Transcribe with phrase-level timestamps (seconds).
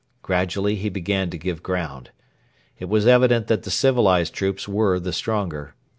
[0.23, 2.09] Gradually he began to give ground.
[2.79, 5.75] It was evident that the civilised troops were the stronger.